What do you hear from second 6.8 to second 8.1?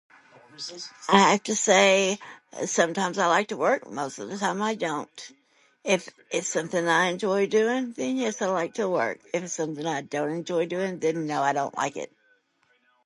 that l enjoy doing